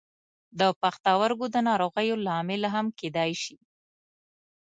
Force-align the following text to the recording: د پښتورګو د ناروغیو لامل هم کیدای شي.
د 0.59 0.61
پښتورګو 0.81 1.45
د 1.51 1.57
ناروغیو 1.67 2.15
لامل 2.25 2.61
هم 2.73 2.85
کیدای 2.99 3.31
شي. 3.43 3.57